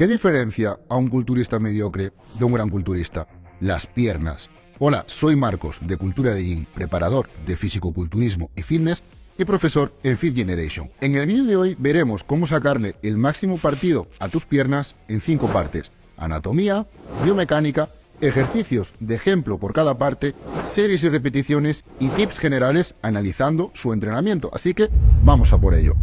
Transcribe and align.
¿Qué 0.00 0.08
diferencia 0.08 0.78
a 0.88 0.96
un 0.96 1.08
culturista 1.08 1.58
mediocre 1.58 2.12
de 2.38 2.44
un 2.46 2.54
gran 2.54 2.70
culturista? 2.70 3.28
Las 3.60 3.86
piernas. 3.86 4.48
Hola, 4.78 5.04
soy 5.06 5.36
Marcos, 5.36 5.76
de 5.82 5.98
Cultura 5.98 6.32
de 6.32 6.42
Gym, 6.42 6.64
preparador 6.64 7.28
de 7.44 7.54
físico-culturismo 7.54 8.48
y 8.56 8.62
fitness 8.62 9.02
y 9.36 9.44
profesor 9.44 9.92
en 10.02 10.16
Fit 10.16 10.34
Generation. 10.34 10.90
En 11.02 11.16
el 11.16 11.26
vídeo 11.26 11.44
de 11.44 11.56
hoy 11.56 11.76
veremos 11.78 12.24
cómo 12.24 12.46
sacarle 12.46 12.94
el 13.02 13.18
máximo 13.18 13.58
partido 13.58 14.06
a 14.20 14.30
tus 14.30 14.46
piernas 14.46 14.96
en 15.06 15.20
cinco 15.20 15.48
partes. 15.48 15.92
Anatomía, 16.16 16.86
biomecánica, 17.22 17.90
ejercicios 18.22 18.94
de 19.00 19.16
ejemplo 19.16 19.58
por 19.58 19.74
cada 19.74 19.98
parte, 19.98 20.34
series 20.62 21.04
y 21.04 21.10
repeticiones 21.10 21.84
y 21.98 22.08
tips 22.08 22.38
generales 22.38 22.94
analizando 23.02 23.70
su 23.74 23.92
entrenamiento. 23.92 24.50
Así 24.54 24.72
que 24.72 24.88
vamos 25.22 25.52
a 25.52 25.58
por 25.58 25.74
ello. 25.74 25.94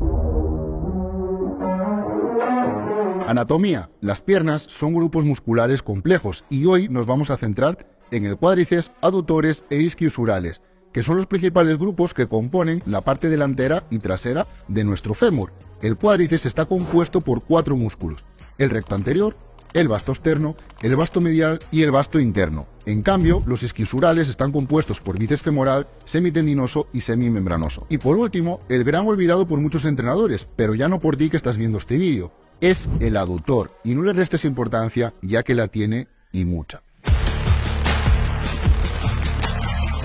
Anatomía. 3.28 3.90
Las 4.00 4.22
piernas 4.22 4.62
son 4.62 4.94
grupos 4.94 5.26
musculares 5.26 5.84
complejos 5.84 6.46
y 6.50 6.64
hoy 6.64 6.88
nos 6.88 7.06
vamos 7.06 7.30
a 7.30 7.36
centrar 7.36 7.86
en 8.10 8.24
el 8.24 8.38
cuádriceps, 8.38 8.94
aductores 9.02 9.66
e 9.70 9.82
isquiosurales, 9.82 10.62
que 10.94 11.04
son 11.04 11.18
los 11.18 11.26
principales 11.26 11.78
grupos 11.78 12.14
que 12.14 12.28
componen 12.28 12.82
la 12.86 13.02
parte 13.02 13.28
delantera 13.28 13.84
y 13.90 14.00
trasera 14.00 14.48
de 14.70 14.86
nuestro 14.86 15.14
fémur. 15.14 15.52
El 15.82 15.98
cuádriceps 15.98 16.46
está 16.46 16.68
compuesto 16.68 17.20
por 17.20 17.44
cuatro 17.44 17.76
músculos, 17.76 18.26
el 18.58 18.70
recto 18.70 18.96
anterior, 18.96 19.36
el 19.74 19.90
vasto 19.90 20.14
externo, 20.14 20.56
el 20.82 20.96
vasto 20.96 21.20
medial 21.20 21.60
y 21.70 21.84
el 21.84 21.92
vasto 21.92 22.22
interno. 22.22 22.66
En 22.86 23.02
cambio, 23.02 23.44
los 23.46 23.62
isquiosurales 23.62 24.30
están 24.30 24.54
compuestos 24.54 25.02
por 25.02 25.20
bíceps 25.20 25.42
femoral, 25.42 25.86
semitendinoso 26.06 26.88
y 26.94 27.02
semimembranoso. 27.02 27.86
Y 27.90 27.98
por 27.98 28.16
último, 28.16 28.62
el 28.70 28.86
gran 28.86 29.06
olvidado 29.06 29.46
por 29.46 29.60
muchos 29.60 29.84
entrenadores, 29.84 30.48
pero 30.56 30.76
ya 30.76 30.88
no 30.88 31.00
por 31.00 31.18
ti 31.18 31.30
que 31.30 31.36
estás 31.36 31.58
viendo 31.58 31.78
este 31.78 31.98
vídeo, 31.98 32.32
es 32.62 32.90
el 33.00 33.18
aductor 33.18 33.72
y 33.84 33.94
no 33.96 34.04
le 34.04 34.14
restes 34.14 34.46
importancia 34.46 35.14
ya 35.22 35.44
que 35.44 35.56
la 35.56 35.68
tiene 35.68 36.08
y 36.32 36.46
mucha. 36.46 36.82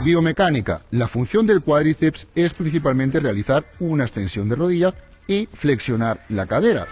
Biomecánica. 0.05 0.83
La 0.91 1.07
función 1.07 1.47
del 1.47 1.63
cuádriceps 1.63 2.27
es 2.35 2.53
principalmente 2.55 3.21
realizar 3.21 3.65
una 3.79 4.05
extensión 4.05 4.49
de 4.49 4.57
rodilla 4.57 4.95
y 5.27 5.47
flexionar 5.47 6.25
la 6.29 6.47
cadera. 6.47 6.87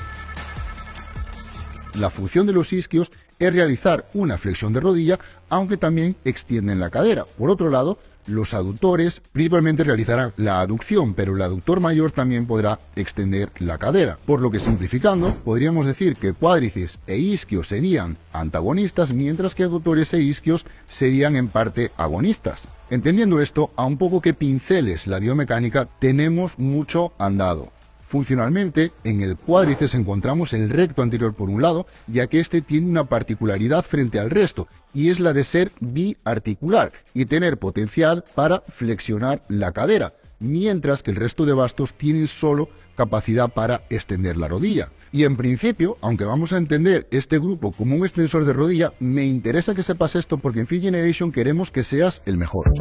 La 1.94 2.10
función 2.10 2.46
de 2.46 2.52
los 2.52 2.72
isquios 2.72 3.10
es 3.38 3.52
realizar 3.52 4.08
una 4.14 4.38
flexión 4.38 4.72
de 4.72 4.80
rodilla, 4.80 5.19
aunque 5.48 5.77
también 5.77 6.16
extienden 6.24 6.78
la 6.78 6.91
cadera. 6.91 7.24
Por 7.24 7.50
otro 7.50 7.70
lado, 7.70 7.98
los 8.27 8.55
aductores 8.55 9.22
principalmente 9.33 9.83
realizarán 9.83 10.33
la 10.36 10.61
aducción, 10.61 11.14
pero 11.14 11.34
el 11.34 11.42
aductor 11.42 11.80
mayor 11.80 12.12
también 12.12 12.46
podrá 12.46 12.78
extender 12.94 13.50
la 13.58 13.78
cadera. 13.78 14.18
Por 14.27 14.41
lo 14.41 14.50
que 14.50 14.61
simplificando, 14.61 15.34
podríamos 15.44 15.86
decir 15.86 16.16
que 16.16 16.33
cuádriceps 16.33 17.00
e 17.06 17.16
isquios 17.16 17.68
serían 17.68 18.18
antagonistas, 18.33 19.14
mientras 19.14 19.55
que 19.55 19.64
aductores 19.64 20.12
e 20.14 20.20
isquios 20.20 20.66
serían 20.88 21.34
en 21.34 21.48
parte 21.48 21.91
agonistas. 21.96 22.68
Entendiendo 22.91 23.41
esto, 23.41 23.70
a 23.77 23.84
un 23.84 23.96
poco 23.96 24.20
que 24.20 24.34
pinceles 24.34 25.07
la 25.07 25.18
biomecánica, 25.18 25.89
tenemos 25.98 26.58
mucho 26.58 27.12
andado. 27.18 27.72
Funcionalmente, 28.10 28.90
en 29.04 29.20
el 29.20 29.36
cuádriceps 29.36 29.94
encontramos 29.94 30.52
el 30.52 30.68
recto 30.68 31.00
anterior 31.00 31.32
por 31.32 31.48
un 31.48 31.62
lado, 31.62 31.86
ya 32.08 32.26
que 32.26 32.40
este 32.40 32.60
tiene 32.60 32.88
una 32.88 33.04
particularidad 33.04 33.84
frente 33.84 34.18
al 34.18 34.30
resto, 34.30 34.66
y 34.92 35.10
es 35.10 35.20
la 35.20 35.32
de 35.32 35.44
ser 35.44 35.70
biarticular 35.78 36.90
y 37.14 37.26
tener 37.26 37.58
potencial 37.58 38.24
para 38.34 38.64
flexionar 38.66 39.44
la 39.46 39.70
cadera, 39.70 40.14
mientras 40.40 41.04
que 41.04 41.12
el 41.12 41.18
resto 41.18 41.46
de 41.46 41.52
bastos 41.52 41.94
tienen 41.94 42.26
solo 42.26 42.68
capacidad 42.96 43.48
para 43.48 43.82
extender 43.90 44.36
la 44.36 44.48
rodilla. 44.48 44.90
Y 45.12 45.22
en 45.22 45.36
principio, 45.36 45.96
aunque 46.00 46.24
vamos 46.24 46.52
a 46.52 46.58
entender 46.58 47.06
este 47.12 47.38
grupo 47.38 47.70
como 47.70 47.94
un 47.94 48.02
extensor 48.02 48.44
de 48.44 48.54
rodilla, 48.54 48.92
me 48.98 49.24
interesa 49.24 49.77
que 49.77 49.84
sepas 49.84 50.16
esto 50.16 50.36
porque 50.36 50.58
en 50.58 50.66
Fit 50.66 50.82
Generation 50.82 51.30
queremos 51.30 51.70
que 51.70 51.84
seas 51.84 52.22
el 52.27 52.38
mejor. 52.38 52.72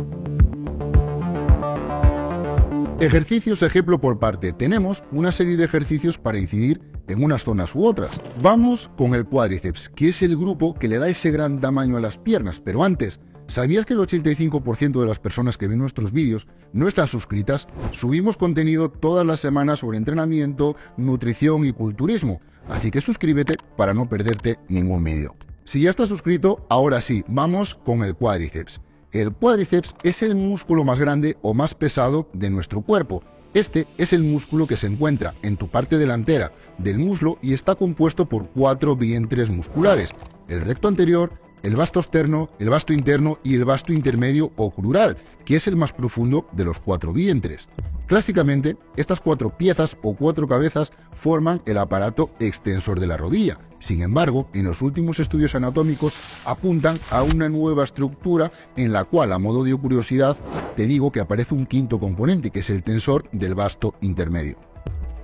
Ejercicios 3.02 3.64
ejemplo 3.64 4.02
por 4.02 4.20
parte. 4.20 4.52
Tenemos 4.52 5.06
una 5.14 5.32
serie 5.32 5.56
de 5.56 5.64
ejercicios 5.64 6.18
para 6.18 6.38
incidir 6.38 6.82
en 7.08 7.24
unas 7.24 7.46
zonas 7.46 7.74
u 7.74 7.86
otras. 7.86 8.20
Vamos 8.42 8.92
con 8.98 9.16
el 9.16 9.26
cuádriceps, 9.26 9.88
que 9.88 10.10
es 10.10 10.22
el 10.22 10.36
grupo 10.36 10.74
que 10.74 10.90
le 10.90 11.00
da 11.00 11.08
ese 11.08 11.32
gran 11.32 11.62
tamaño 11.62 11.96
a 11.96 12.02
las 12.02 12.18
piernas. 12.18 12.59
Pero 12.59 12.84
antes, 12.84 13.22
¿sabías 13.48 13.86
que 13.86 13.94
el 13.94 14.00
85% 14.00 15.00
de 15.00 15.08
las 15.08 15.18
personas 15.18 15.58
que 15.58 15.70
ven 15.70 15.80
nuestros 15.80 16.12
vídeos 16.12 16.46
no 16.74 16.90
están 16.90 17.08
suscritas? 17.08 17.70
Subimos 17.92 18.36
contenido 18.36 18.90
todas 18.90 19.26
las 19.26 19.40
semanas 19.40 19.80
sobre 19.80 19.98
entrenamiento, 19.98 20.76
nutrición 20.98 21.66
y 21.66 21.72
culturismo. 21.72 22.42
Así 22.68 22.92
que 22.92 23.00
suscríbete 23.00 23.54
para 23.78 23.94
no 23.94 24.09
perderte 24.09 24.59
ningún 24.68 25.06
vídeo. 25.06 25.38
Si 25.64 25.84
ya 25.84 25.90
estás 25.90 26.09
suscrito, 26.09 26.66
ahora 26.68 27.00
sí, 27.00 27.24
vamos 27.30 27.76
con 27.76 28.04
el 28.04 28.16
cuádriceps. 28.16 28.82
El 29.12 29.31
cuádriceps 29.31 29.96
es 30.03 30.22
el 30.22 30.36
músculo 30.36 30.84
más 30.84 31.00
grande 31.00 31.36
o 31.42 31.56
más 31.56 31.74
pesado 31.74 32.30
de 32.34 32.52
nuestro 32.52 32.81
cuerpo. 32.81 33.24
Este 33.56 33.88
es 33.97 34.14
el 34.14 34.24
músculo 34.24 34.68
que 34.68 34.78
se 34.78 34.86
encuentra 34.86 35.34
en 35.42 35.58
tu 35.58 35.68
parte 35.68 35.97
delantera 35.97 36.52
del 36.78 37.00
muslo 37.00 37.40
y 37.42 37.53
está 37.53 37.74
compuesto 37.74 38.30
por 38.30 38.50
cuatro 38.50 38.96
vientres 38.96 39.50
musculares, 39.50 40.12
el 40.47 40.62
recto 40.62 40.88
anterior, 40.88 41.31
el 41.64 41.75
vasto 41.75 42.00
externo, 42.00 42.50
el 42.59 42.70
vasto 42.70 42.94
interno 42.94 43.40
y 43.44 43.56
el 43.56 43.66
vasto 43.66 43.94
intermedio 43.94 44.52
o 44.56 44.72
crural, 44.72 45.18
que 45.46 45.56
es 45.56 45.68
el 45.68 45.75
más 45.75 45.94
profundo 45.94 46.47
de 46.52 46.66
los 46.66 46.80
cuatro 46.80 47.14
vientres. 47.14 47.70
Clásicamente, 48.08 48.75
estas 48.96 49.20
cuatro 49.20 49.56
piezas 49.56 49.96
o 50.02 50.16
cuatro 50.16 50.47
cabezas 50.47 50.92
forman 51.14 51.62
el 51.66 51.78
aparato 51.78 52.31
extensor 52.40 53.00
de 53.00 53.08
la 53.08 53.18
rodilla. 53.18 53.59
Sin 53.80 54.02
embargo, 54.02 54.50
en 54.53 54.66
los 54.66 54.81
últimos 54.81 55.20
estudios 55.20 55.56
anatómicos 55.56 56.42
apuntan 56.46 56.97
a 57.12 57.24
una 57.24 57.50
nueva 57.50 57.84
estructura 57.84 58.52
en 58.76 58.91
la 58.91 59.06
cual, 59.06 59.31
a 59.31 59.40
modo 59.40 59.64
de 59.64 59.76
curiosidad, 59.76 60.38
te 60.76 60.88
digo 60.88 61.12
que 61.12 61.20
aparece 61.20 61.53
un 61.53 61.66
quinto 61.66 62.00
componente, 62.00 62.50
que 62.50 62.59
es 62.59 62.70
el 62.70 62.84
tensor 62.84 63.30
del 63.31 63.56
vasto 63.56 63.96
intermedio. 64.02 64.58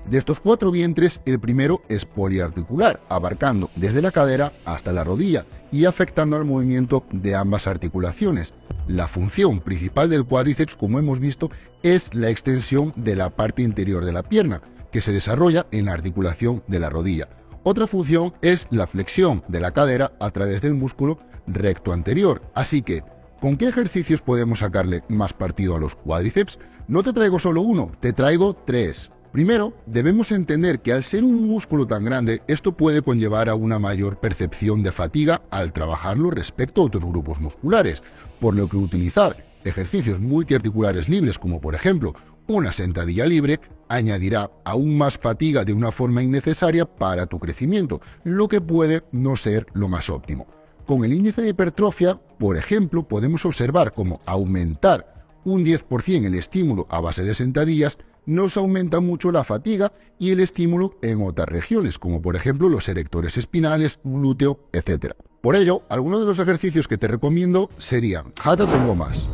De 0.09 0.19
estos 0.19 0.39
cuatro 0.39 0.69
vientres, 0.69 1.19
el 1.25 1.39
primero 1.39 1.81
es 1.89 2.05
poliarticular, 2.05 3.01
abarcando 3.09 3.71
desde 3.75 4.03
la 4.03 4.11
cadera 4.11 4.53
hasta 4.63 4.93
la 4.93 5.03
rodilla 5.03 5.45
y 5.71 5.85
afectando 5.85 6.35
al 6.35 6.45
movimiento 6.45 7.05
de 7.11 7.33
ambas 7.33 7.65
articulaciones. 7.65 8.53
La 8.87 9.07
función 9.07 9.61
principal 9.61 10.11
del 10.11 10.25
cuádriceps, 10.25 10.75
como 10.75 10.99
hemos 10.99 11.19
visto, 11.19 11.49
es 11.81 12.13
la 12.13 12.29
extensión 12.29 12.93
de 12.95 13.15
la 13.15 13.31
parte 13.31 13.63
interior 13.63 14.05
de 14.05 14.13
la 14.13 14.21
pierna, 14.21 14.61
que 14.91 15.01
se 15.01 15.11
desarrolla 15.11 15.65
en 15.71 15.85
la 15.85 15.93
articulación 15.93 16.63
de 16.67 16.79
la 16.79 16.91
rodilla. 16.91 17.27
Otra 17.63 17.87
función 17.87 18.33
es 18.43 18.67
la 18.69 18.85
flexión 18.85 19.43
de 19.47 19.59
la 19.59 19.71
cadera 19.71 20.11
a 20.19 20.29
través 20.29 20.61
del 20.61 20.75
músculo 20.75 21.17
recto 21.47 21.93
anterior. 21.93 22.43
Así 22.53 22.83
que, 22.83 23.03
¿con 23.41 23.57
qué 23.57 23.67
ejercicios 23.69 24.21
podemos 24.21 24.59
sacarle 24.59 25.03
más 25.09 25.33
partido 25.33 25.75
a 25.75 25.79
los 25.79 25.95
cuádriceps? 25.95 26.59
No 26.87 27.01
te 27.01 27.11
traigo 27.11 27.39
solo 27.39 27.61
uno, 27.61 27.91
te 27.99 28.13
traigo 28.13 28.53
tres. 28.53 29.11
Primero, 29.35 29.73
debemos 29.85 30.31
entender 30.31 30.79
que 30.79 30.93
al 30.93 31.03
ser 31.03 31.25
un 31.25 31.45
músculo 31.45 31.85
tan 31.85 32.05
grande, 32.05 32.41
esto 32.47 32.71
puede 32.71 33.01
conllevar 33.01 33.49
a 33.49 33.55
una 33.55 33.79
mayor 33.79 34.17
percepción 34.21 34.81
de 34.81 34.93
fatiga 34.93 35.41
al 35.51 35.73
trabajarlo 35.73 36.31
respecto 36.31 36.79
a 36.79 36.85
otros 36.85 37.03
grupos 37.03 37.41
musculares, 37.41 38.01
por 38.39 38.55
lo 38.55 38.69
que 38.69 38.77
utilizar 38.77 39.45
ejercicios 39.65 40.21
multiarticulares 40.21 41.09
libres, 41.09 41.37
como 41.37 41.59
por 41.59 41.75
ejemplo 41.75 42.13
una 42.47 42.71
sentadilla 42.71 43.25
libre, 43.25 43.59
añadirá 43.89 44.51
aún 44.63 44.97
más 44.97 45.17
fatiga 45.17 45.65
de 45.65 45.73
una 45.73 45.91
forma 45.91 46.23
innecesaria 46.23 46.85
para 46.85 47.25
tu 47.25 47.37
crecimiento, 47.37 47.99
lo 48.23 48.47
que 48.47 48.61
puede 48.61 49.03
no 49.11 49.35
ser 49.35 49.67
lo 49.73 49.89
más 49.89 50.09
óptimo. 50.09 50.47
Con 50.85 51.03
el 51.03 51.11
índice 51.11 51.41
de 51.41 51.49
hipertrofia, 51.49 52.17
por 52.39 52.55
ejemplo, 52.55 53.05
podemos 53.05 53.43
observar 53.43 53.91
cómo 53.91 54.17
aumentar 54.25 55.25
un 55.43 55.65
10% 55.65 56.25
el 56.25 56.35
estímulo 56.35 56.87
a 56.89 57.01
base 57.01 57.23
de 57.23 57.33
sentadillas 57.33 57.97
nos 58.25 58.57
aumenta 58.57 58.99
mucho 58.99 59.31
la 59.31 59.43
fatiga 59.43 59.93
y 60.19 60.31
el 60.31 60.39
estímulo 60.39 60.95
en 61.01 61.21
otras 61.21 61.47
regiones, 61.47 61.99
como 61.99 62.21
por 62.21 62.35
ejemplo 62.35 62.69
los 62.69 62.87
erectores 62.89 63.37
espinales, 63.37 63.99
glúteo, 64.03 64.59
etc. 64.73 65.13
Por 65.41 65.55
ello, 65.55 65.83
algunos 65.89 66.19
de 66.21 66.25
los 66.25 66.39
ejercicios 66.39 66.87
que 66.87 66.97
te 66.97 67.07
recomiendo 67.07 67.69
serían 67.77 68.33
Hatha 68.43 68.65
Tengo 68.65 68.95
Más, 68.95 69.29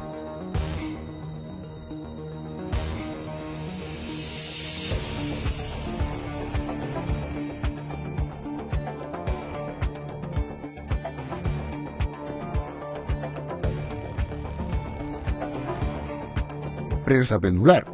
prensa 17.11 17.39
pendular, 17.41 17.85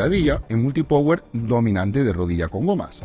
Sentadilla 0.00 0.40
en 0.48 0.62
multipower 0.62 1.22
dominante 1.30 2.02
de 2.02 2.14
rodilla 2.14 2.48
con 2.48 2.64
gomas. 2.64 3.02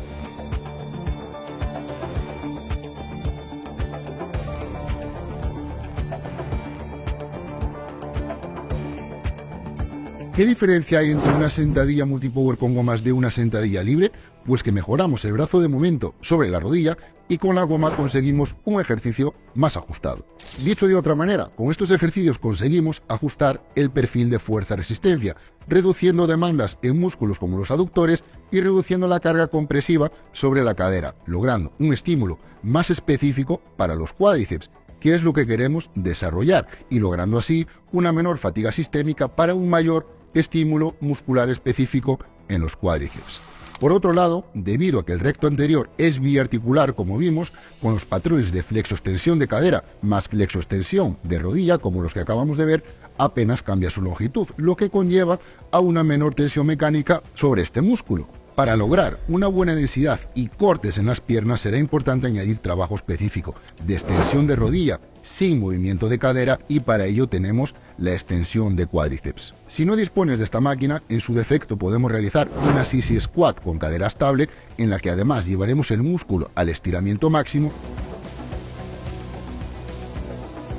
¿Qué 10.34 10.46
diferencia 10.46 11.00
hay 11.00 11.10
entre 11.10 11.34
una 11.34 11.50
sentadilla 11.50 12.06
multipower 12.06 12.56
con 12.56 12.74
gomas 12.74 13.04
de 13.04 13.12
una 13.12 13.30
sentadilla 13.30 13.82
libre? 13.82 14.10
Pues 14.46 14.62
que 14.62 14.72
mejoramos 14.72 15.22
el 15.26 15.34
brazo 15.34 15.60
de 15.60 15.68
momento 15.68 16.14
sobre 16.22 16.48
la 16.48 16.60
rodilla 16.60 16.96
y 17.28 17.38
con 17.38 17.54
la 17.54 17.62
goma 17.62 17.90
conseguimos 17.90 18.54
un 18.64 18.80
ejercicio 18.80 19.34
más 19.54 19.76
ajustado. 19.76 20.24
Dicho 20.64 20.86
de 20.86 20.94
otra 20.94 21.14
manera, 21.14 21.50
con 21.56 21.70
estos 21.70 21.90
ejercicios 21.90 22.38
conseguimos 22.38 23.02
ajustar 23.08 23.62
el 23.74 23.90
perfil 23.90 24.30
de 24.30 24.38
fuerza-resistencia, 24.38 25.36
reduciendo 25.68 26.26
demandas 26.26 26.78
en 26.82 26.98
músculos 26.98 27.38
como 27.38 27.58
los 27.58 27.70
aductores 27.70 28.24
y 28.50 28.60
reduciendo 28.60 29.08
la 29.08 29.20
carga 29.20 29.48
compresiva 29.48 30.10
sobre 30.32 30.62
la 30.62 30.74
cadera, 30.74 31.14
logrando 31.26 31.72
un 31.78 31.92
estímulo 31.92 32.38
más 32.62 32.90
específico 32.90 33.60
para 33.76 33.94
los 33.94 34.12
cuádriceps 34.12 34.70
que 35.00 35.14
es 35.14 35.22
lo 35.22 35.32
que 35.32 35.46
queremos 35.46 35.90
desarrollar 35.94 36.66
y 36.88 36.98
logrando 36.98 37.38
así 37.38 37.66
una 37.92 38.12
menor 38.12 38.38
fatiga 38.38 38.72
sistémica 38.72 39.28
para 39.28 39.54
un 39.54 39.68
mayor 39.68 40.06
estímulo 40.34 40.96
muscular 41.00 41.48
específico 41.48 42.18
en 42.48 42.60
los 42.60 42.76
cuádriceps. 42.76 43.55
Por 43.78 43.92
otro 43.92 44.14
lado, 44.14 44.46
debido 44.54 45.00
a 45.00 45.04
que 45.04 45.12
el 45.12 45.20
recto 45.20 45.46
anterior 45.46 45.90
es 45.98 46.18
biarticular, 46.18 46.94
como 46.94 47.18
vimos, 47.18 47.52
con 47.82 47.92
los 47.92 48.06
patrones 48.06 48.50
de 48.50 48.62
flexoextensión 48.62 49.38
de 49.38 49.48
cadera 49.48 49.84
más 50.00 50.28
flexoextensión 50.28 51.18
de 51.22 51.38
rodilla, 51.38 51.76
como 51.76 52.02
los 52.02 52.14
que 52.14 52.20
acabamos 52.20 52.56
de 52.56 52.64
ver, 52.64 52.84
apenas 53.18 53.62
cambia 53.62 53.90
su 53.90 54.00
longitud, 54.00 54.48
lo 54.56 54.76
que 54.76 54.88
conlleva 54.88 55.38
a 55.70 55.80
una 55.80 56.02
menor 56.02 56.34
tensión 56.34 56.66
mecánica 56.66 57.22
sobre 57.34 57.62
este 57.62 57.82
músculo. 57.82 58.26
Para 58.56 58.74
lograr 58.74 59.18
una 59.28 59.48
buena 59.48 59.74
densidad 59.74 60.18
y 60.34 60.48
cortes 60.48 60.96
en 60.96 61.04
las 61.04 61.20
piernas 61.20 61.60
será 61.60 61.76
importante 61.76 62.26
añadir 62.26 62.58
trabajo 62.58 62.94
específico 62.94 63.54
de 63.84 63.92
extensión 63.92 64.46
de 64.46 64.56
rodilla 64.56 64.98
sin 65.20 65.60
movimiento 65.60 66.08
de 66.08 66.18
cadera 66.18 66.58
y 66.66 66.80
para 66.80 67.04
ello 67.04 67.26
tenemos 67.26 67.74
la 67.98 68.12
extensión 68.12 68.74
de 68.74 68.86
cuádriceps. 68.86 69.52
Si 69.66 69.84
no 69.84 69.94
dispones 69.94 70.38
de 70.38 70.44
esta 70.44 70.60
máquina, 70.60 71.02
en 71.10 71.20
su 71.20 71.34
defecto 71.34 71.76
podemos 71.76 72.10
realizar 72.10 72.48
una 72.70 72.86
sissy 72.86 73.20
squat 73.20 73.62
con 73.62 73.78
cadera 73.78 74.06
estable 74.06 74.48
en 74.78 74.88
la 74.88 75.00
que 75.00 75.10
además 75.10 75.44
llevaremos 75.44 75.90
el 75.90 76.02
músculo 76.02 76.50
al 76.54 76.70
estiramiento 76.70 77.28
máximo 77.28 77.70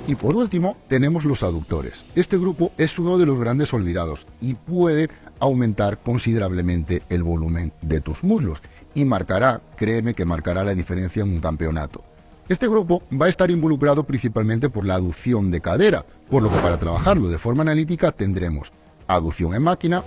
y 0.08 0.16
por 0.16 0.38
último, 0.38 0.78
tenemos 0.88 1.26
los 1.26 1.44
aductores. 1.44 2.06
Este 2.16 2.38
grupo 2.38 2.72
es 2.78 2.98
uno 2.98 3.18
de 3.18 3.26
los 3.26 3.38
grandes 3.38 3.74
olvidados 3.74 4.26
y 4.42 4.54
puede 4.54 5.10
aumentar 5.40 6.00
considerablemente 6.00 7.04
el 7.10 7.24
volumen 7.24 7.72
de 7.82 8.02
tus 8.02 8.24
muslos 8.24 8.62
y 8.96 9.06
marcará, 9.06 9.62
créeme 9.76 10.14
que 10.14 10.26
marcará 10.26 10.64
la 10.64 10.74
diferencia 10.74 11.24
en 11.24 11.30
un 11.30 11.40
campeonato. 11.40 12.04
Este 12.50 12.68
grupo 12.68 13.04
va 13.12 13.26
a 13.26 13.30
estar 13.30 13.52
involucrado 13.52 14.04
principalmente 14.04 14.70
por 14.70 14.86
la 14.86 14.96
aducción 14.96 15.52
de 15.52 15.60
cadera, 15.60 16.06
por 16.30 16.42
lo 16.42 16.50
que 16.50 16.60
para 16.60 16.80
trabajarlo 16.80 17.28
de 17.28 17.38
forma 17.38 17.64
analítica 17.64 18.12
tendremos 18.12 18.72
aducción 19.06 19.54
en 19.54 19.64
máquina, 19.64 20.04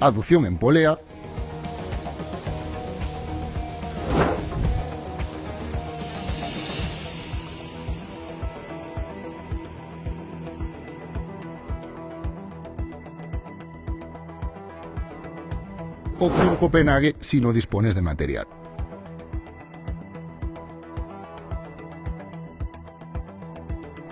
aducción 0.00 0.44
en 0.46 0.56
polea 0.56 0.98
Copenhague 16.58 17.16
si 17.20 17.40
no 17.40 17.52
dispones 17.52 17.94
de 17.94 18.02
material. 18.02 18.46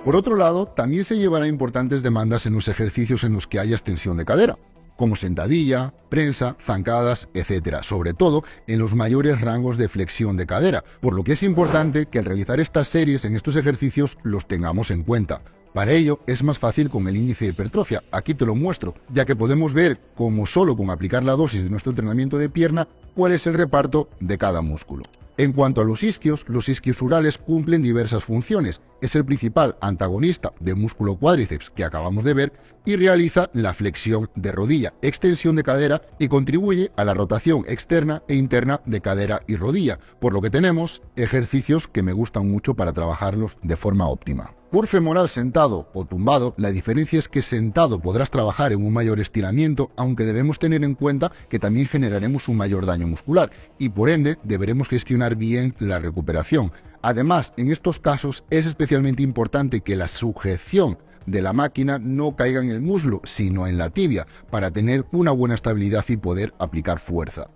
Por 0.05 0.17
otro 0.17 0.37
lado, 0.37 0.67
también 0.67 1.05
se 1.05 1.17
llevará 1.17 1.47
importantes 1.47 2.03
demandas 2.03 2.45
en 2.45 2.53
los 2.53 2.69
ejercicios 2.69 3.25
en 3.25 3.33
los 3.33 3.47
que 3.47 3.59
haya 3.59 3.75
extensión 3.75 4.19
de 4.19 4.27
cadera, 4.27 4.59
como 4.97 5.17
sentadilla, 5.17 5.95
prensa, 6.11 6.57
zancadas, 6.63 7.31
etc., 7.33 7.79
sobre 7.83 8.13
todo 8.13 8.45
en 8.67 8.81
los 8.81 8.95
mayores 8.95 9.41
rangos 9.41 9.79
de 9.79 9.89
flexión 9.89 10.37
de 10.37 10.47
cadera, 10.47 10.85
por 11.01 11.15
lo 11.15 11.25
que 11.25 11.33
es 11.33 11.43
importante 11.43 12.07
que 12.07 12.19
al 12.19 12.27
realizar 12.27 12.61
estas 12.61 12.89
series 12.89 13.25
en 13.25 13.35
estos 13.35 13.57
ejercicios 13.57 14.19
los 14.23 14.47
tengamos 14.47 14.91
en 14.91 15.05
cuenta. 15.05 15.41
Para 15.75 15.91
ello 15.91 16.21
es 16.29 16.44
más 16.44 16.61
fácil 16.61 16.88
con 16.88 17.09
el 17.09 17.17
índice 17.17 17.47
de 17.47 17.50
hipertrofia. 17.50 18.05
Aquí 18.12 18.32
te 18.32 18.47
lo 18.47 18.55
muestro, 18.55 18.94
ya 19.12 19.25
que 19.25 19.35
podemos 19.35 19.73
ver 19.73 19.99
como 20.15 20.47
solo 20.47 20.76
con 20.76 20.88
aplicar 20.88 21.25
la 21.25 21.32
dosis 21.32 21.65
de 21.65 21.71
nuestro 21.71 21.91
entrenamiento 21.91 22.38
de 22.38 22.49
pierna 22.49 22.87
cuál 23.17 23.32
es 23.32 23.44
el 23.49 23.55
reparto 23.55 24.09
de 24.21 24.38
cada 24.38 24.62
músculo. 24.62 25.03
En 25.37 25.53
cuanto 25.53 25.81
a 25.81 25.85
los 25.85 26.05
isquios, 26.05 26.44
los 26.47 26.69
isquios 26.69 27.03
urales 27.03 27.38
cumplen 27.38 27.82
diversas 27.82 28.23
funciones. 28.23 28.82
Es 29.05 29.15
el 29.17 29.27
principal 29.27 29.77
antagonista 29.83 30.55
del 30.61 30.77
músculo 30.77 31.17
cuádriceps 31.17 31.69
que 31.69 31.85
acabamos 31.85 32.25
de 32.25 32.33
ver 32.33 32.55
y 32.87 32.97
realiza 32.97 33.51
la 33.53 33.75
flexión 33.75 34.31
de 34.35 34.51
rodilla, 34.51 34.95
extensión 35.03 35.56
de 35.56 35.62
cadera 35.62 36.01
y 36.19 36.29
contribuye 36.29 36.91
a 36.97 37.05
la 37.05 37.12
rotación 37.12 37.67
externa 37.69 38.23
e 38.29 38.35
interna 38.35 38.81
de 38.87 39.03
cadera 39.03 39.41
y 39.47 39.56
rodilla, 39.56 39.99
por 40.23 40.33
lo 40.33 40.41
que 40.41 40.49
tenemos 40.49 41.03
ejercicios 41.17 41.87
que 41.87 42.03
me 42.03 42.15
gustan 42.15 42.51
mucho 42.51 42.73
para 42.73 42.95
trabajarlos 42.95 43.59
de 43.61 43.77
forma 43.77 44.09
óptima. 44.09 44.55
Por 44.71 44.87
femoral 44.87 45.29
sentado 45.29 45.89
o 45.93 46.06
tumbado, 46.06 46.55
la 46.56 46.73
diferencia 46.73 47.19
es 47.19 47.29
que 47.29 47.43
sentado 47.43 48.01
podrás 48.01 48.31
trabajar 48.31 48.73
en 48.73 48.85
un 48.85 48.93
mayor 48.93 49.21
estiramiento, 49.21 49.91
aunque 49.97 50.25
debemos 50.25 50.59
tener 50.59 50.83
en 50.83 50.95
cuenta 50.95 51.31
que 51.51 51.59
también 51.59 51.87
generaremos 51.87 52.49
un 52.49 52.56
mayor 52.56 52.87
daño 52.87 53.06
muscular 53.06 53.51
y 53.79 53.91
por 53.91 54.09
ende 54.09 54.39
deberemos 54.43 54.89
gestionar 54.89 55.37
bien 55.37 55.75
la 55.79 55.99
recuperación. 55.99 56.73
Además, 57.06 57.53
en 57.59 57.71
estos 57.71 58.01
casos 58.01 58.47
es 58.49 58.65
especialmente 58.65 59.23
importante 59.23 59.83
que 59.83 59.95
la 59.95 60.09
sujeción 60.09 60.97
de 61.27 61.43
la 61.43 61.53
máquina 61.53 61.99
no 61.99 62.35
caiga 62.35 62.62
en 62.62 62.71
el 62.71 62.81
muslo, 62.81 63.21
sino 63.25 63.67
en 63.67 63.77
la 63.77 63.91
tibia, 63.91 64.27
para 64.51 64.70
tener 64.70 65.05
una 65.13 65.31
buena 65.31 65.55
estabilidad 65.55 66.06
y 66.08 66.17
poder 66.17 66.55
aplicar 66.58 67.01
fuerza. 67.01 67.51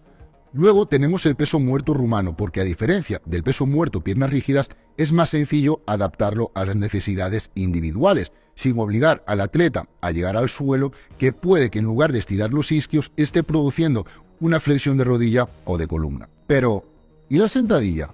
Luego 0.53 0.85
tenemos 0.85 1.25
el 1.25 1.35
peso 1.35 1.59
muerto 1.61 1.95
rumano, 1.95 2.37
porque 2.37 2.61
a 2.61 2.65
diferencia 2.65 3.23
del 3.25 3.43
peso 3.43 3.65
muerto 3.65 4.05
piernas 4.05 4.29
rígidas, 4.29 4.69
es 4.99 5.13
más 5.13 5.31
sencillo 5.31 5.81
adaptarlo 5.87 6.53
a 6.55 6.67
las 6.67 6.77
necesidades 6.77 7.51
individuales, 7.55 8.33
sin 8.55 8.79
obligar 8.79 9.25
al 9.27 9.41
atleta 9.41 9.89
a 10.03 10.11
llegar 10.11 10.37
al 10.37 10.51
suelo, 10.51 10.93
que 11.17 11.33
puede 11.33 11.71
que 11.71 11.79
en 11.79 11.87
lugar 11.87 12.13
de 12.13 12.19
estirar 12.19 12.53
los 12.53 12.71
isquios 12.71 13.13
esté 13.17 13.43
produciendo 13.43 14.05
una 14.41 14.61
flexión 14.61 14.99
de 14.99 15.05
rodilla 15.05 15.49
o 15.65 15.79
de 15.79 15.87
columna. 15.87 16.29
Pero, 16.47 16.85
¿y 17.31 17.39
la 17.39 17.49
sentadilla? 17.49 18.11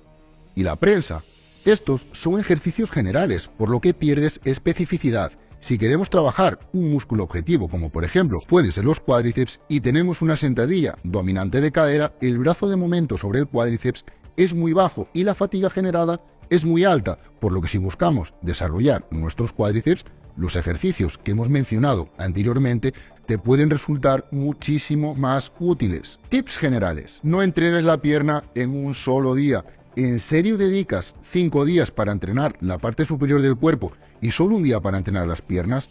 ¿Y 0.54 0.62
la 0.62 0.76
prensa? 0.76 1.22
Estos 1.64 2.06
son 2.12 2.38
ejercicios 2.38 2.90
generales, 2.90 3.48
por 3.48 3.70
lo 3.70 3.80
que 3.80 3.94
pierdes 3.94 4.40
especificidad 4.44 5.32
si 5.64 5.78
queremos 5.78 6.10
trabajar 6.10 6.58
un 6.74 6.92
músculo 6.92 7.24
objetivo, 7.24 7.68
como 7.68 7.88
por 7.88 8.04
ejemplo 8.04 8.38
puede 8.46 8.70
ser 8.70 8.84
los 8.84 9.00
cuádriceps, 9.00 9.62
y 9.66 9.80
tenemos 9.80 10.20
una 10.20 10.36
sentadilla 10.36 10.98
dominante 11.04 11.62
de 11.62 11.72
cadera, 11.72 12.12
el 12.20 12.36
brazo 12.36 12.68
de 12.68 12.76
momento 12.76 13.16
sobre 13.16 13.38
el 13.38 13.46
cuádriceps 13.46 14.04
es 14.36 14.52
muy 14.52 14.74
bajo 14.74 15.08
y 15.14 15.24
la 15.24 15.34
fatiga 15.34 15.70
generada 15.70 16.20
es 16.50 16.66
muy 16.66 16.84
alta, 16.84 17.18
por 17.40 17.52
lo 17.52 17.62
que 17.62 17.68
si 17.68 17.78
buscamos 17.78 18.34
desarrollar 18.42 19.06
nuestros 19.10 19.54
cuádriceps, 19.54 20.04
los 20.36 20.54
ejercicios 20.54 21.16
que 21.16 21.30
hemos 21.30 21.48
mencionado 21.48 22.10
anteriormente 22.18 22.92
te 23.24 23.38
pueden 23.38 23.70
resultar 23.70 24.26
muchísimo 24.32 25.14
más 25.14 25.50
útiles. 25.58 26.20
Tips 26.28 26.58
generales. 26.58 27.20
No 27.22 27.42
entrenes 27.42 27.84
la 27.84 28.02
pierna 28.02 28.44
en 28.54 28.76
un 28.76 28.92
solo 28.92 29.34
día. 29.34 29.64
¿En 29.96 30.18
serio 30.18 30.58
dedicas 30.58 31.14
5 31.30 31.64
días 31.64 31.92
para 31.92 32.10
entrenar 32.10 32.56
la 32.60 32.78
parte 32.78 33.04
superior 33.04 33.40
del 33.40 33.54
cuerpo 33.54 33.92
y 34.20 34.32
solo 34.32 34.56
un 34.56 34.64
día 34.64 34.80
para 34.80 34.98
entrenar 34.98 35.28
las 35.28 35.40
piernas? 35.40 35.88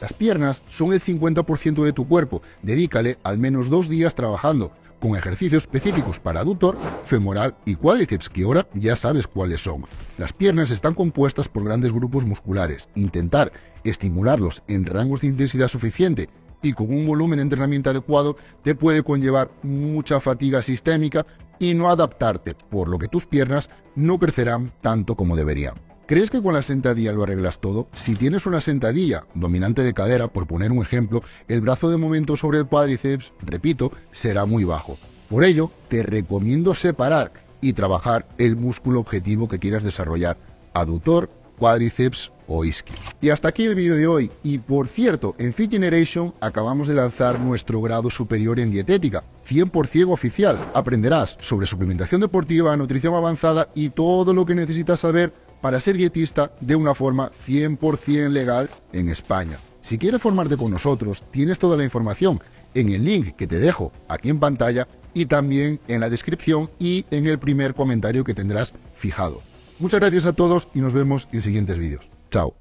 Las 0.00 0.12
piernas 0.12 0.64
son 0.68 0.92
el 0.92 1.00
50% 1.00 1.84
de 1.84 1.92
tu 1.92 2.08
cuerpo. 2.08 2.42
Dedícale 2.62 3.18
al 3.22 3.38
menos 3.38 3.70
dos 3.70 3.88
días 3.88 4.16
trabajando 4.16 4.72
con 5.00 5.14
ejercicios 5.14 5.62
específicos 5.62 6.18
para 6.18 6.40
aductor, 6.40 6.76
femoral 7.04 7.54
y 7.64 7.76
cuádriceps, 7.76 8.28
que 8.28 8.42
ahora 8.42 8.66
ya 8.74 8.96
sabes 8.96 9.28
cuáles 9.28 9.60
son. 9.60 9.84
Las 10.18 10.32
piernas 10.32 10.72
están 10.72 10.94
compuestas 10.94 11.48
por 11.48 11.62
grandes 11.62 11.92
grupos 11.92 12.26
musculares. 12.26 12.88
Intentar 12.96 13.52
estimularlos 13.84 14.64
en 14.66 14.86
rangos 14.86 15.20
de 15.20 15.28
intensidad 15.28 15.68
suficiente 15.68 16.28
y 16.62 16.72
con 16.72 16.92
un 16.92 17.06
volumen 17.06 17.36
de 17.36 17.42
entrenamiento 17.44 17.90
adecuado 17.90 18.36
te 18.62 18.74
puede 18.74 19.02
conllevar 19.02 19.50
mucha 19.62 20.20
fatiga 20.20 20.62
sistémica 20.62 21.26
y 21.58 21.74
no 21.74 21.90
adaptarte, 21.90 22.52
por 22.70 22.88
lo 22.88 22.98
que 22.98 23.08
tus 23.08 23.26
piernas 23.26 23.70
no 23.94 24.18
crecerán 24.18 24.72
tanto 24.80 25.14
como 25.14 25.36
deberían. 25.36 25.74
¿Crees 26.06 26.30
que 26.30 26.40
con 26.40 26.54
la 26.54 26.62
sentadilla 26.62 27.12
lo 27.12 27.24
arreglas 27.24 27.58
todo? 27.58 27.88
Si 27.92 28.14
tienes 28.14 28.46
una 28.46 28.60
sentadilla 28.60 29.24
dominante 29.34 29.82
de 29.82 29.92
cadera, 29.92 30.28
por 30.28 30.46
poner 30.46 30.70
un 30.70 30.82
ejemplo, 30.82 31.22
el 31.48 31.60
brazo 31.60 31.90
de 31.90 31.96
momento 31.96 32.36
sobre 32.36 32.58
el 32.58 32.66
cuádriceps, 32.66 33.32
repito, 33.40 33.90
será 34.12 34.46
muy 34.46 34.62
bajo. 34.62 34.96
Por 35.28 35.42
ello, 35.42 35.72
te 35.88 36.04
recomiendo 36.04 36.74
separar 36.74 37.32
y 37.60 37.72
trabajar 37.72 38.26
el 38.38 38.54
músculo 38.54 39.00
objetivo 39.00 39.48
que 39.48 39.58
quieras 39.58 39.82
desarrollar, 39.82 40.36
aductor, 40.74 41.28
cuádriceps 41.58 42.32
o 42.46 42.64
isquio. 42.64 42.96
Y 43.20 43.30
hasta 43.30 43.48
aquí 43.48 43.64
el 43.64 43.74
vídeo 43.74 43.96
de 43.96 44.06
hoy. 44.06 44.30
Y 44.42 44.58
por 44.58 44.88
cierto, 44.88 45.34
en 45.38 45.52
Fit 45.52 45.70
Generation 45.70 46.34
acabamos 46.40 46.88
de 46.88 46.94
lanzar 46.94 47.40
nuestro 47.40 47.80
grado 47.80 48.10
superior 48.10 48.60
en 48.60 48.70
dietética, 48.70 49.24
100% 49.48 50.12
oficial. 50.12 50.58
Aprenderás 50.74 51.36
sobre 51.40 51.66
suplementación 51.66 52.20
deportiva, 52.20 52.76
nutrición 52.76 53.14
avanzada 53.14 53.68
y 53.74 53.90
todo 53.90 54.32
lo 54.32 54.46
que 54.46 54.54
necesitas 54.54 55.00
saber 55.00 55.32
para 55.60 55.80
ser 55.80 55.96
dietista 55.96 56.52
de 56.60 56.76
una 56.76 56.94
forma 56.94 57.30
100% 57.46 58.28
legal 58.28 58.68
en 58.92 59.08
España. 59.08 59.58
Si 59.80 59.98
quieres 59.98 60.20
formarte 60.20 60.56
con 60.56 60.70
nosotros, 60.70 61.24
tienes 61.30 61.58
toda 61.58 61.76
la 61.76 61.84
información 61.84 62.40
en 62.74 62.90
el 62.90 63.04
link 63.04 63.36
que 63.36 63.46
te 63.46 63.58
dejo 63.58 63.92
aquí 64.08 64.28
en 64.28 64.40
pantalla 64.40 64.86
y 65.14 65.26
también 65.26 65.80
en 65.88 66.00
la 66.00 66.10
descripción 66.10 66.70
y 66.78 67.06
en 67.10 67.26
el 67.26 67.38
primer 67.38 67.74
comentario 67.74 68.22
que 68.22 68.34
tendrás 68.34 68.74
fijado. 68.94 69.42
Muchas 69.78 70.00
gracias 70.00 70.24
a 70.26 70.32
todos 70.32 70.68
y 70.74 70.80
nos 70.80 70.92
vemos 70.92 71.28
en 71.32 71.42
siguientes 71.42 71.78
vídeos. 71.78 72.04
Chao. 72.30 72.54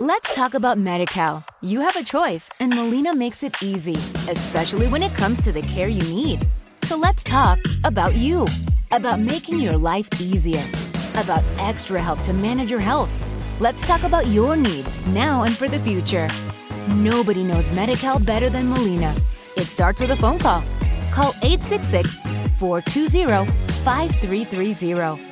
Let's 0.00 0.34
talk 0.34 0.54
about 0.54 0.78
MediCal. 0.78 1.44
You 1.60 1.80
have 1.80 1.96
a 1.96 2.02
choice, 2.02 2.48
and 2.60 2.74
Molina 2.74 3.14
makes 3.14 3.42
it 3.42 3.54
easy, 3.62 3.96
especially 4.28 4.86
when 4.88 5.02
it 5.02 5.14
comes 5.16 5.40
to 5.42 5.52
the 5.52 5.62
care 5.62 5.88
you 5.88 6.02
need. 6.14 6.48
So 6.84 6.96
let's 6.96 7.22
talk 7.22 7.58
about 7.84 8.14
you, 8.14 8.46
about 8.90 9.20
making 9.20 9.60
your 9.60 9.76
life 9.76 10.08
easier, 10.20 10.62
about 11.14 11.44
extra 11.58 12.00
help 12.00 12.22
to 12.22 12.32
manage 12.32 12.70
your 12.70 12.80
health. 12.80 13.14
Let's 13.60 13.84
talk 13.84 14.02
about 14.02 14.26
your 14.28 14.56
needs 14.56 15.04
now 15.06 15.42
and 15.44 15.56
for 15.58 15.68
the 15.68 15.78
future. 15.80 16.28
Nobody 16.88 17.44
knows 17.44 17.68
MediCal 17.68 18.24
better 18.24 18.48
than 18.48 18.68
Molina. 18.68 19.14
It 19.56 19.66
starts 19.66 20.00
with 20.00 20.10
a 20.10 20.16
phone 20.16 20.38
call. 20.38 20.64
Call 21.12 21.34
866 21.42 22.18
420 22.58 23.46
5330 23.84 25.31